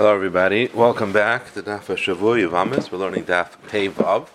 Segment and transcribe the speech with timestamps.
[0.00, 0.70] Hello, everybody.
[0.72, 2.90] Welcome back to Daf Shavu Yavamis.
[2.90, 4.28] We're learning Daf Pei Vav,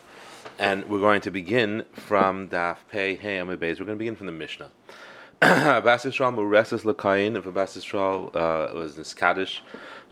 [0.59, 3.80] and we're going to begin from Daf Pei Hey Amid Beis.
[3.80, 4.70] We're going to begin from the Mishnah.
[5.42, 7.36] Abbas Yisrael Mureses Lakayin.
[7.36, 9.64] If Abbas Yisrael uh, was in Kaddish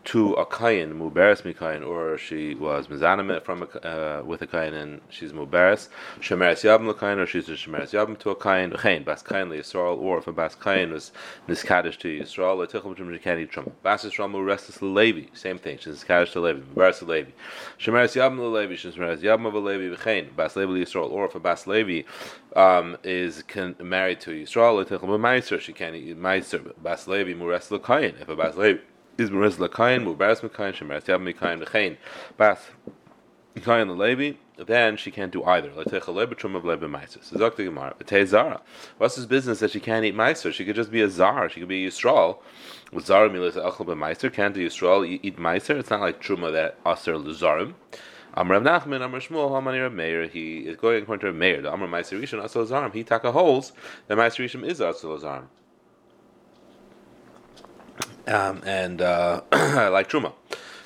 [0.06, 4.74] to a kain, muberes mikain, or she was mizanimit from a, uh, with a kain
[4.74, 5.88] and she's muberes,
[6.20, 9.98] shemeres yabim lekain, or she's a shemeres yabim to a kain, chain bas kain Yisrael,
[9.98, 11.12] or if a bas kain was
[11.48, 13.72] niskadish to Yisrael, letichum trum jekani trum.
[13.82, 15.78] Bas Yisrael murestis levi, same thing.
[15.78, 17.32] She's niskadish to Levi, muberes to Levi.
[17.80, 21.36] Shemeres yabim levi, she's shemeres yabim of a Levi v'chain bas Levi Yisrael, or if
[21.36, 22.06] a bas Levi
[22.58, 26.74] um, is can, married to Yisrael, letichum meiser, she can't eat meiser.
[26.82, 28.80] Bas Levi mures lekain, if a bas Levi
[29.18, 31.98] is Meres Lakain, Mubaras Mekain, Shemeres Yab Mekain, Lechain,
[32.38, 32.72] Bath
[33.56, 35.70] Mekain Levi, then she can't do either.
[35.72, 35.92] What's
[39.16, 40.54] his business that she can't eat meiser?
[40.54, 41.50] She could just be a zar.
[41.50, 42.38] She could be a yisrael.
[42.92, 45.80] With zara milas achal meiser, can't do yisrael eat meiser?
[45.80, 47.74] It's not like truma that aser luzarim.
[48.36, 50.28] Amr Rav Nachman, Amr Shmuel, Hamani Rav Meir.
[50.28, 51.62] He is going according to Rav Meir.
[51.62, 52.94] The Amr Meiser Rishon Asel Zarim.
[52.94, 53.74] He taka holds
[54.08, 55.46] that Meiser Rishon is Asel Zarim
[58.28, 60.34] um, and uh, like Truma.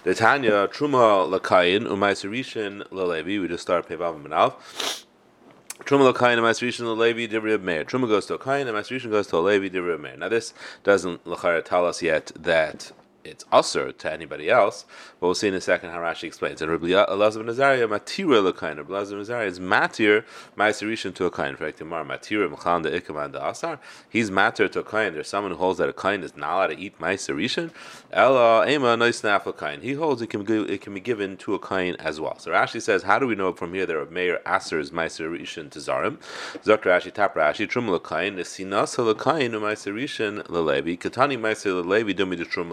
[0.04, 3.42] The Tanya Truma Lakayin Umaisarishin Lalevi.
[3.42, 4.54] We just start Pevav Manav.
[5.84, 7.84] Truma Lakayin Umaisarishin Lalevi Divrib Meir.
[7.84, 10.18] Truma goes to a Kayin, Umaisarishin goes to Levi Divrib Meir.
[10.18, 12.92] Now this doesn't Lachara tell us yet that
[13.28, 14.86] it's usher to anybody else,
[15.20, 16.62] but we'll see in a second how Rashi explains.
[16.62, 18.78] And Rabbi Elazar ben Azariah, matira lekain.
[18.78, 20.24] Rabbi Elazar ben Azariah is matir
[20.58, 21.50] ma'aserishin to a kain.
[21.50, 23.80] In fact, Gemara matira mechan de ikam de asar.
[24.10, 25.14] He's matir to a kain.
[25.14, 27.72] There's someone who holds that a kain is not allowed to eat ma'aserishin.
[28.12, 29.82] Ella ema nice nafla kain.
[29.82, 32.38] He holds it can be, it can be given to a kain as well.
[32.40, 35.80] So Rashi says, how do we know from here that Rabbi Meir asers ma'aserishin to
[35.80, 36.18] zarim?
[36.64, 42.46] Zok Rashi tap Rashi trum lekain nesinas lekain u'ma'aserishin lelevi katani ma'aser lelevi dumi de
[42.46, 42.68] trum.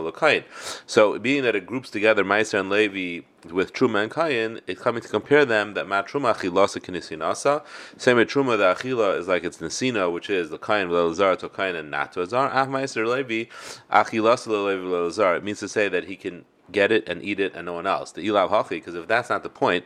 [0.87, 5.03] So, being that it groups together Meiser and Levi with Truma and Kayin, it's coming
[5.03, 7.63] to compare them that Ma Truma Achilasa Kinisinasa.
[7.97, 11.49] Same with Truma, the Achila is like it's Nisina, which is the Kayin Lelazar to
[11.49, 12.51] Kayin and not to Azar.
[12.53, 13.51] Ah Meiser Levi,
[13.91, 15.37] Achilasa Levi Lelazar.
[15.37, 17.87] It means to say that he can get it and eat it and no one
[17.87, 18.13] else.
[18.13, 19.85] The Ilav Hachi, because if that's not the point,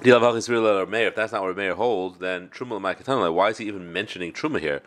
[0.00, 4.60] if that's not what Meir holds, then Truma Ma'ikatan, why is he even mentioning Truma
[4.60, 4.80] here?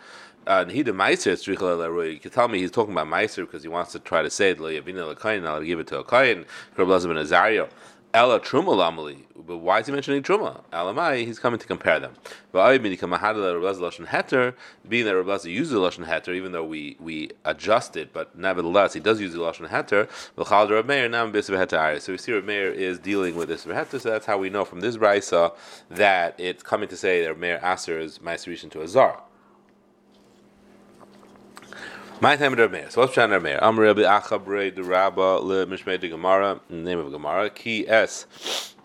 [0.47, 4.29] Uh, You can tell me he's talking about meiser because he wants to try to
[4.29, 6.45] say Lakayin, I'll give it to a kain.
[6.75, 7.69] Krab ben Azario.
[8.13, 9.23] Ella Truma Lamali.
[9.37, 10.61] But why is he mentioning Truma?
[10.73, 12.13] Alamai, he's coming to compare them.
[12.51, 13.07] But being that
[15.15, 19.21] Rabbi uses the Lashon Heter, even though we, we adjust it, but nevertheless, he does
[19.21, 20.09] use the Lashon Heter.
[22.01, 24.65] So we see Rabbi Meir is dealing with this Heter, so that's how we know
[24.65, 25.55] from this Brisa
[25.89, 29.23] that it's coming to say that Meir Aser is Ma'aserishin to Azar.
[32.23, 32.87] My time of Meir.
[32.91, 33.57] So what's Pshan Rav Meir?
[33.63, 36.61] Am Rabbi Achabre the Rabba le Mishmei de Gemara.
[36.69, 37.49] Name of Gemara.
[37.49, 38.75] Key S.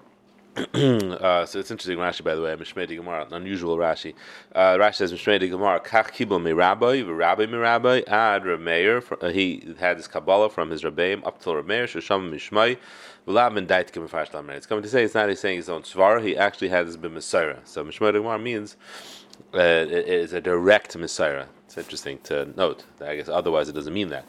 [0.57, 2.57] uh, so it's interesting Rashi, by the way.
[2.57, 4.15] Mishmei de Gemara, unusual Rashi.
[4.55, 5.81] Uh, Rashi says Mishmei de Gemara.
[5.81, 8.01] Kach kibel mi Rabbi, Rabbi mi Rabbi.
[8.07, 9.05] Ad Meir.
[9.21, 11.85] Uh, he had his Kabbalah from his Rabbeim up till Rav Meir.
[11.85, 12.79] Shosham Mishmei.
[13.29, 16.23] It's coming to say it's not he's saying his own svara.
[16.23, 17.59] He actually had this b'Messiah.
[17.65, 18.77] So Mishmei de Gemara means
[19.55, 21.47] uh, it is a direct Messiah.
[21.67, 22.85] It's interesting to note.
[23.01, 24.25] I guess otherwise it doesn't mean that.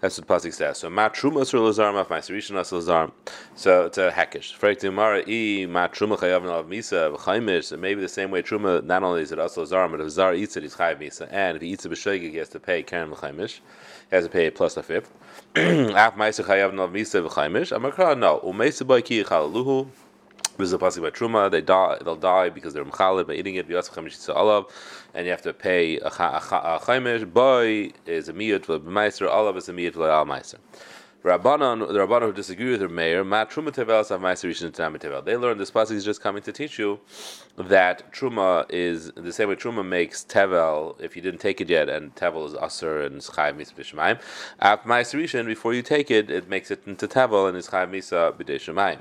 [0.00, 0.78] That's what Pasik says.
[0.78, 3.10] So ma truma sur lazar ma ma'aser rishon lazar.
[3.56, 4.56] So it's a hackish.
[4.56, 7.64] Frek Gemara i ma truma chayav of misa v'chaimish.
[7.64, 10.34] So Maybe the same way truma not only is it also lazar, but if zar
[10.34, 12.84] eats it, he's chayav misa, and if he eats it b'shoigig, he has to pay
[12.84, 13.58] karen v'chaimish.
[14.10, 15.12] He has to pay plus a fifth.
[15.56, 17.76] Af ma'aser chayav of misa v'chaimish.
[17.76, 18.38] Amakra no.
[18.44, 19.88] Umeisa boy ki chaluhu.
[20.58, 21.48] This is a pasuk by truma.
[21.48, 21.98] They die.
[22.04, 23.66] They'll die because they're mechalid by eating it.
[25.14, 27.32] and you have to pay a chaimish.
[27.32, 29.28] Boy is a miyut meiser.
[29.32, 30.56] Olav is a miyut al meiser.
[31.24, 35.24] Rabbanon, the Rabbanon who disagree with the Meir, ma truma tevel sav meiser tevel.
[35.24, 37.00] They learn this pasuk is just coming to teach you
[37.56, 41.88] that truma is the same way truma makes tevel if you didn't take it yet,
[41.88, 44.20] and tevel is aser and chayiv misa b'shemayim.
[44.60, 48.32] Af meiser before you take it, it makes it into tevel and is chayiv misa
[48.32, 48.98] b'dei shemayim.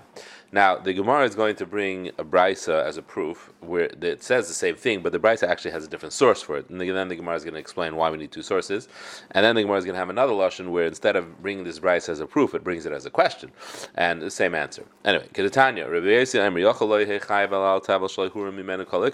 [0.52, 4.48] Now, the Gemara is going to bring a brisa as a proof where it says
[4.48, 6.70] the same thing, but the brisa actually has a different source for it.
[6.70, 8.88] And then the Gemara is going to explain why we need two sources.
[9.32, 11.80] And then the Gemara is going to have another lashon where instead of bringing this
[11.80, 13.52] brisa as a proof, it brings it as a question,
[13.96, 14.86] and the same answer.
[15.04, 15.86] Anyway, Kedatanya,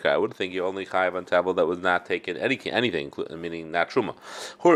[0.05, 3.71] I would think you only chayiv on table that was not taken any anything, meaning
[3.71, 4.15] not truma.
[4.61, 4.75] What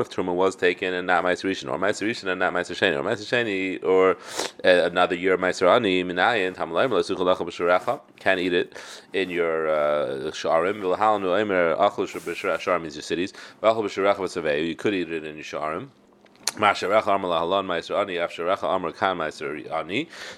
[0.00, 3.80] if truma was taken and not ma'aserishin, or ma'aserishin and not ma'aser Sheni, or Meiser
[3.80, 4.16] Sheni, or
[4.64, 8.76] another year Meiser Ani, Minayin, Hamalayim, Lesuchal Lecha B'Shurecha, can't eat it
[9.12, 14.66] in your uh, Sharim, V'Lahal Nu Eimer, Achel Sharim means your cities, V'Achel B'Shurecha V'Savei,
[14.66, 15.88] you could eat it in your Sharim.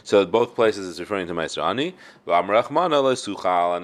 [0.03, 1.95] So both places is referring to Meiser Ani.
[2.27, 2.49] And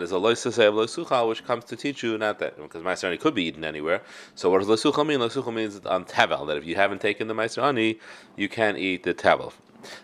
[0.01, 3.45] there's a loisuchal, which comes to teach you not that because Meiser Ani could be
[3.45, 4.03] eaten anywhere.
[4.35, 5.21] So what does loisuchal mean?
[5.21, 7.99] Loisuchal means on tevel that if you haven't taken the Meiser Ani,
[8.37, 9.53] you can't eat the tevel.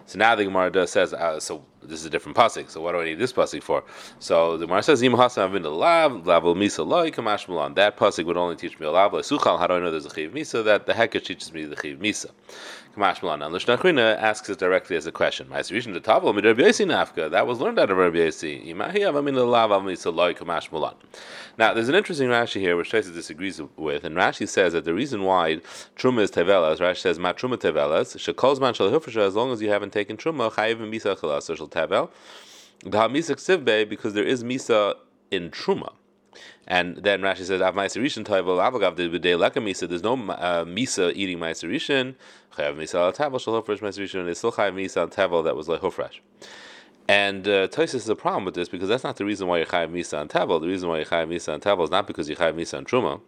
[0.06, 2.70] So now the Gemara does says, uh, so this is a different pasuk.
[2.70, 3.84] So what do I need this pasuk for?
[4.18, 8.24] So the Gemara says, "Im hasan avin lav lavel misa loy kamash malan." That pasuk
[8.24, 9.58] would only teach me a lav suchal.
[9.58, 10.64] How do I know there's a chiv misa?
[10.64, 12.30] That the hecker teaches me the chiv misa.
[12.96, 15.48] And Lishnachrina asks it directly as a question.
[15.48, 17.28] The.
[17.30, 18.74] That was learned out of Rabbi Yossi.
[21.56, 24.92] Now, there's an interesting Rashi here which Taisa disagrees with, and Rashi says that the
[24.92, 25.60] reason why
[25.96, 29.92] truma is tevelas, Rashi says ma truma tevelas, shekolzman shal as long as you haven't
[29.92, 32.10] taken truma, chayiv misa chalas, so shall tevel.
[32.82, 34.96] The misa sivbe because there is misa
[35.30, 35.92] in truma.
[36.70, 40.64] And then Rashi says, "Av ma'aserishin toivel avagav de b'dei leka misa." There's no uh,
[40.64, 42.14] misa eating ma'aserishin.
[42.56, 44.24] Chayav misa al tavel shal hofresh ma'aserishin.
[44.24, 46.20] There's still chayav misa al tavel that was like hofresh.
[47.08, 49.66] And uh, Tosfos is a problem with this because that's not the reason why you
[49.66, 50.60] chayav misa on tavel.
[50.60, 52.84] The reason why you chayav misa on tavel is not because you chayav misa on
[52.84, 53.20] truma.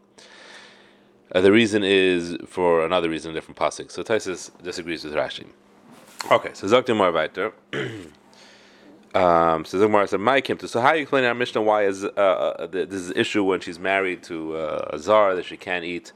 [1.34, 3.90] Uh, the reason is for another reason, a different pasuk.
[3.90, 5.46] So Tosfos disagrees with Rashi.
[6.30, 7.52] Okay, so Zoktim more weiter.
[9.14, 12.02] Um, so Zogmar said, "My Kimta." So how are you explain our Mishnah why is
[12.04, 15.84] uh, uh, this is issue when she's married to uh, a zar that she can't
[15.84, 16.12] eat,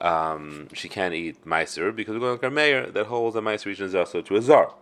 [0.00, 3.94] um, she can't eat meiser because we're going to mayor that holds a meiser region
[3.96, 4.72] also to a zar.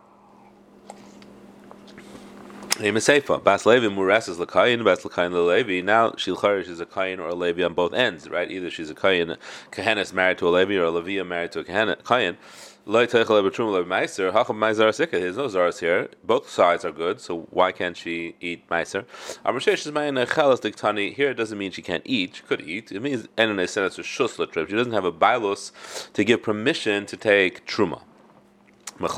[2.81, 3.43] Name is Seifa.
[3.43, 5.81] Bas Muras is Lakayin, Bas Lakayin Levi.
[5.81, 8.51] Now Shilcharish is a Kayin or a Levi on both ends, right?
[8.51, 9.39] Either she's a Kayin,
[9.71, 12.37] Kahen is married to a Levi, or a Levi married to a Kayin.
[12.87, 13.25] There's no
[15.47, 16.09] zars here.
[16.23, 19.07] Both sides are good, so why can't she eat meiser?
[21.15, 22.37] Here it doesn't mean she can't eat.
[22.37, 22.93] She could eat.
[22.93, 24.69] It means trip.
[24.69, 25.73] She doesn't have a bailus
[26.13, 28.03] to give permission to take truma.
[29.01, 29.13] If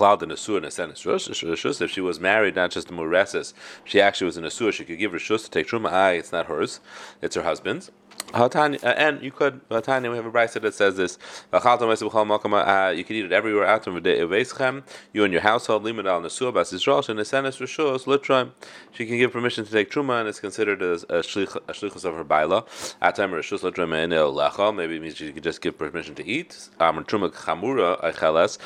[1.90, 3.52] she was married, not just a mureses,
[3.84, 4.72] she actually was an asur.
[4.72, 5.88] She could give her shus to take truma.
[5.90, 6.78] Ah, it's not hers;
[7.20, 7.90] it's her husband's.
[8.34, 8.48] Uh,
[8.82, 11.18] and you could, we have a brisa that says this.
[11.52, 17.58] Uh, you could eat it everywhere out You and your household, limit al and nesenes
[17.58, 18.50] rishus litraim.
[18.92, 22.24] She can give permission to take truma, and it's considered as a shlichus of her
[22.24, 22.64] baila.
[23.00, 24.74] Atam rishus litraim enel lecha.
[24.74, 26.68] Maybe it means she could just give permission to eat.
[26.80, 28.58] Amr truma chamura echeles.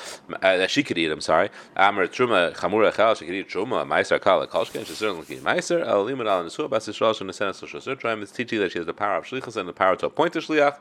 [0.42, 1.10] Uh, she could eat.
[1.10, 1.50] I'm sorry.
[1.76, 3.18] Amr truma chamura echeles.
[3.18, 3.86] She could eat truma.
[3.86, 4.86] Meiser kala kolshkin.
[4.86, 6.04] She certainly can eat meiser.
[6.04, 8.22] Limit al Yisrael, and nesenes rishus litraim.
[8.22, 10.40] It's teaching that she has the power of shlichus and the power to appoint a
[10.40, 10.78] shliach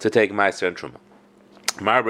[0.00, 0.96] to take ma'aser and truma.
[1.80, 2.02] No,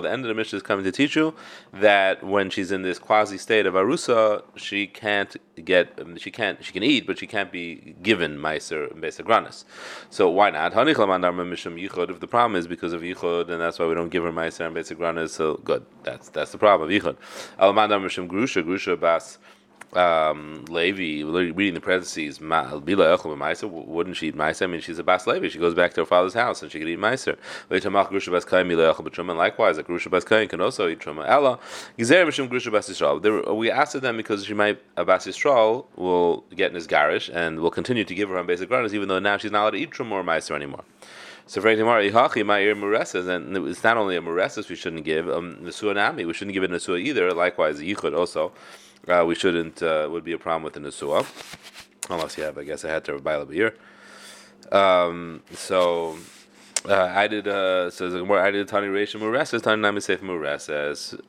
[0.00, 1.34] the end of the mission is coming to teach you
[1.72, 5.34] that when she's in this quasi state of arusa, she can't
[5.64, 9.64] get, she can't, she can eat, but she can't be given meiser and granis.
[10.10, 10.74] So why not?
[10.76, 14.66] If the problem is because of yichud, and that's why we don't give her meiser
[14.66, 15.86] and granis, so good.
[16.04, 17.16] That's that's the problem of yichud.
[18.28, 19.38] grusha grusha bas
[19.94, 24.62] um, Levi reading the parentheses, wouldn't she eat meiser?
[24.62, 25.48] I mean, she's a bas Levi.
[25.48, 27.36] She goes back to her father's house and she can eat meiser.
[29.36, 31.28] Likewise, a grusha bas kain can also eat truma.
[31.28, 31.58] Ella
[31.98, 33.56] grusha bas yisrael.
[33.56, 37.60] We asked them because she might a bas yisrael will get in his garish and
[37.60, 39.78] will continue to give her on basic runners, even though now she's not allowed to
[39.78, 40.84] eat truma or meiser anymore.
[41.52, 45.56] So for Ihachi Ma'ir Muresas, and it's not only a Muresas we shouldn't give, um,
[45.56, 47.30] Nesua Nami, we shouldn't give it Nesua either.
[47.34, 48.52] Likewise, Yichud also
[49.06, 51.26] uh, we shouldn't uh, would be a problem with the nesua,
[52.08, 53.74] unless you have, I guess, a heter of baila beer.
[54.74, 56.16] Um, so
[56.88, 60.20] uh, I did uh, so more I did a tani reishim mureses tani nami seif
[60.20, 61.20] mureses.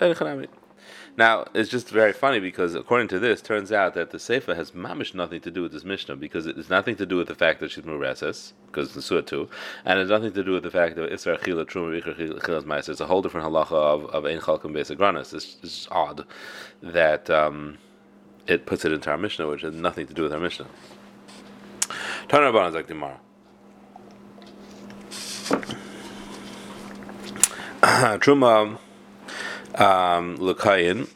[1.16, 4.72] Now it's just very funny because according to this, turns out that the sefer has
[4.72, 7.36] mamish nothing to do with this mishnah because it has nothing to do with the
[7.36, 9.48] fact that she's mureses because it's the too,
[9.86, 12.02] and it has nothing to do with the fact that isra chila truma
[12.42, 12.90] chilas.
[12.90, 15.34] It's a whole different halacha of of ein chalkim granis.
[15.36, 16.26] It's, odd
[16.82, 17.78] that um,
[18.48, 20.68] it puts it into our mishnah, which has nothing to do with our mishnah.
[22.30, 23.18] Rabbanan Zak Dimar.
[28.20, 28.80] Truma
[29.76, 31.08] um, Lekayin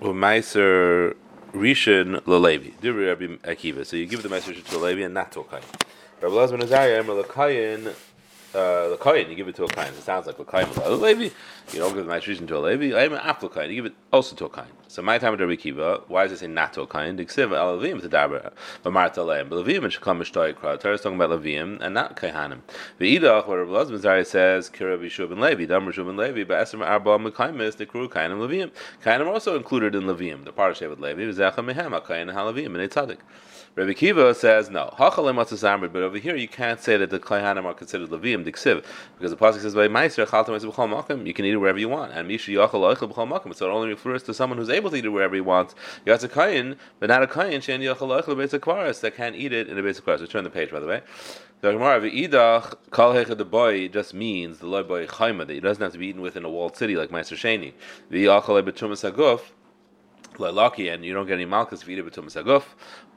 [0.00, 1.16] Meiser
[1.52, 2.72] Rishon Lalevi.
[2.80, 3.08] Lelevi.
[3.08, 3.84] Rabbi Akiva.
[3.84, 5.62] So you give the message to Levi and not to Lekayin.
[6.20, 7.94] Rabbi Lazman Azariah Lekayin
[8.54, 9.88] uh, the kohen, you give it to a kohen.
[9.88, 11.30] It sounds like a kohen a Levi.
[11.72, 12.98] You don't give the ma'asrishin to a Levi.
[12.98, 13.70] I'm an after kohen.
[13.70, 14.68] You give it also to a kohen.
[14.88, 17.14] So my time of Rabbi Kiva, why does it say not to a kohen?
[17.14, 18.50] The ksiv elavim to daber,
[18.82, 19.48] but marta leim.
[19.48, 20.80] But levim and shekam mishtoi krah.
[20.80, 22.60] Torah is talking about levim and not kohanim.
[22.98, 26.42] The idach where Rabbi Lazar Zari says kira b'shuv ben Levi, dam b'shuv ben Levi,
[26.42, 28.70] but esrim arba mekaimis the kru kohanim levim.
[29.06, 30.44] Are also included in levim.
[30.44, 33.18] The part of Shevet Levi is zecha mehem a kohen and a tzaddik.
[33.76, 34.92] Rabbi Kiva says no.
[34.98, 38.84] But over here you can't say that the Kohanim are considered Levim Diksiv
[39.16, 42.28] because the pasuk says by Meiser Chaltam you can eat it wherever you want, and
[42.28, 43.54] Misha Yachal Oichel B'chol Makom.
[43.54, 45.74] So it only refers to someone who's able to eat it wherever he wants.
[46.04, 49.36] You got a Kayin, but not a Kayin Shen Yachal Oichel Beis Akvaris that can't
[49.36, 50.20] eat it in a Beis Akvaris.
[50.20, 51.02] Return the page by the way.
[51.60, 55.60] The Gemara V'idach Kal Hecha the boy just means the loy boy Chayma that he
[55.60, 57.72] doesn't have to be eaten within a walled city like Meiser Sheni.
[58.10, 59.42] V'yachal Betumas Aguf
[60.38, 62.64] lucky and you don't get any malchus if you eat it saguf,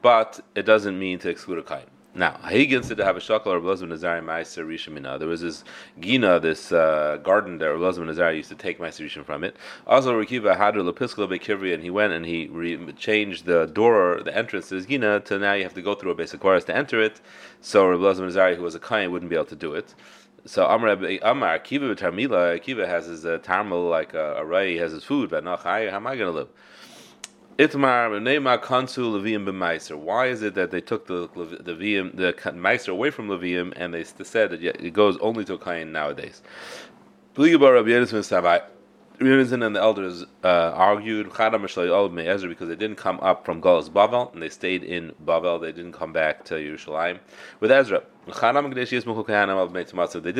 [0.02, 1.86] but it doesn't mean to exclude a kain.
[2.16, 5.18] Now, Higgins said to have a shakal or Blazman Nazari Meiser Rishamina.
[5.18, 5.64] There was this
[5.98, 9.56] Gina, this uh, garden that Blazman Nazari used to take Rishim from it.
[9.84, 14.20] Also, Rikiva had a Lepiskal Bekivri, and he went and he re- changed the door,
[14.24, 16.62] the entrance to his Gina, to now you have to go through a basic chorus
[16.64, 17.20] to enter it.
[17.60, 19.92] So, Blazman Nazari, who was a Kain, wouldn't be able to do it.
[20.46, 20.90] So Amar
[21.22, 25.30] Amar Akiva Tarmila Akiva has his uh, tarmel like a array, he has his food,
[25.30, 26.48] but not how am I going to live?
[27.56, 29.96] Itmar Konsul Levium.
[29.98, 33.94] Why is it that they took the the Levium, the Meiser away from Levium, and
[33.94, 36.42] they said that it goes only to Kain nowadays?
[37.36, 37.46] Rabbi
[39.20, 44.42] Rebbeinu and the elders uh, argued because they didn't come up from Galus Bavel and
[44.42, 45.60] they stayed in Bavel.
[45.60, 47.20] They didn't come back to Yerushalayim
[47.60, 48.02] with Ezra.
[48.26, 48.56] They did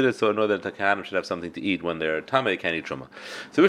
[0.06, 2.56] it so in order that the Kahanim should have something to eat when they're Tame,
[2.56, 3.08] can't eat Truma.
[3.52, 3.60] So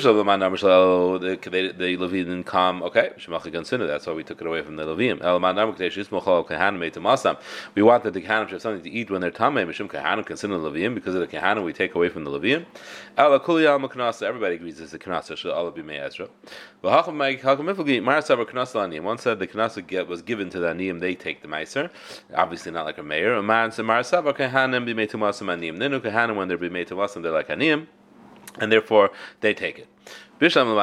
[1.18, 3.38] the, the, the Levi didn't come, okay, that's why
[4.14, 5.20] we took it away from the Leviim.
[7.76, 10.26] We want that the Kahanim should have something to eat when they're Tame, Mishum Kahanim
[10.26, 12.66] consider the Leviim, because of the Kahanim we take away from the Leviim.
[13.18, 16.30] Everybody agrees this is the Knasa, should all be May Ezra.
[16.82, 17.18] One said
[19.40, 21.90] the Knasa was given to the Aniyim, they take the Meiser,
[22.34, 23.34] obviously not like a Meir.
[23.34, 23.72] A man
[24.06, 25.78] said, Sava Kahanim b'meitumasam anim.
[25.78, 27.88] Ninu Kahanim when they're b'meitumasam they're like anim,
[28.60, 29.88] and therefore they take it.
[30.38, 30.76] Bishlam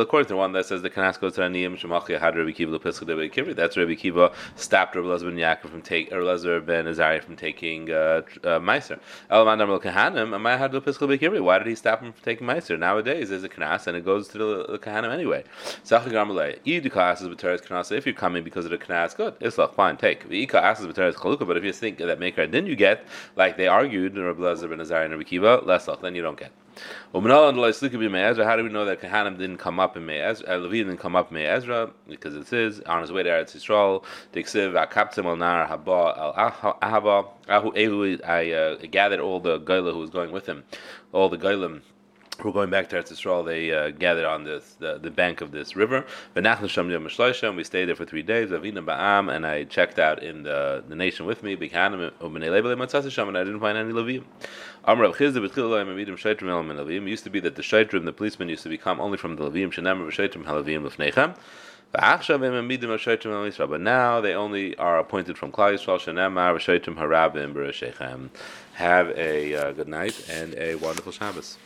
[0.00, 2.78] According to the one that says the Kanas goes to Aniyim Shemachia had Rabbi Kiva
[2.78, 3.56] Lepiska Kivri.
[3.56, 7.34] That's Rabbi Kiva stopped Rabbi Lezer ben Yaakov from taking, or Lezer ben Azariah from
[7.34, 8.78] taking uh, uh, had
[10.72, 11.40] Lepiska Kivri?
[11.40, 12.78] Why did he stop him from taking Meiser?
[12.78, 15.42] Nowadays there's a Kanas and it goes to the, the Kahanim anyway.
[15.84, 16.60] Sachig Amalei.
[16.64, 17.90] Idu Kanas is B'teres Kanas.
[17.90, 19.36] If you're coming because of the Kanas, good.
[19.40, 20.28] Islach, fine, take.
[20.28, 24.78] But if you think that maker, then you get like they argued Rabbi Lezer ben
[24.78, 25.62] Azariah and Rabbi Kiva.
[25.64, 26.52] Less then you don't get.
[27.12, 30.54] How do we know that Kahanim didn't come up in Me'ezra?
[30.54, 33.54] Uh, Levi didn't come up in Me'ezra because it says on his way to Eretz
[33.54, 38.24] Yisrael, Diksiv Akaptim al Nar Haba al Ahava Ahu Ehu.
[38.26, 40.64] I uh, gathered all the Gaila who was going with him,
[41.12, 41.82] all the Gailim
[42.42, 45.40] who were going back to Eretz Yisrael, they uh, gathered on this, the, the bank
[45.40, 46.04] of this river.
[46.34, 46.42] We
[47.64, 48.50] stayed there for three days.
[48.50, 51.52] And I checked out in the, the nation with me.
[51.54, 54.24] And I didn't find any Levim.
[57.08, 59.70] Used to be that the Shaitrim, the policemen, used to become only from the Levim.
[63.68, 66.00] But now they only are appointed from Klal Yisrael.
[68.74, 71.58] Have a uh, good night and a wonderful Shabbos.